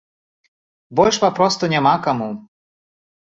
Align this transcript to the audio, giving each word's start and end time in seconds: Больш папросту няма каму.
Больш 0.99 1.19
папросту 1.25 1.69
няма 1.73 1.93
каму. 2.09 2.31